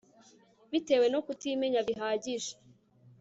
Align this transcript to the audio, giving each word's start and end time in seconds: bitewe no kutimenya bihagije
bitewe 0.71 1.05
no 1.13 1.19
kutimenya 1.25 1.79
bihagije 1.87 2.51